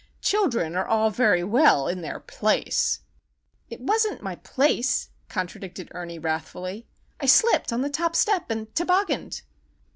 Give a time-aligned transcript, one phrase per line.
[0.23, 3.01] "Children are all very well in their place!"
[3.69, 6.87] "It wasn't my place," contradicted Ernie, wrathfully.
[7.19, 9.43] "I slipped on the top step and tobogganed!"